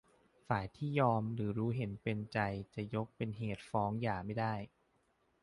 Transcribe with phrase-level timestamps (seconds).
[0.47, 2.39] ฝ่ายที่ยินยอมหรือรู้เห็นเป็นใจ
[2.75, 4.53] จะยกเป็นเหตุฟ้องหย่าไม่ได้